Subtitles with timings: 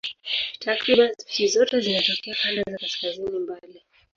[0.61, 3.83] Takriban spishi zote zinatokea kanda za kaskazini mbali.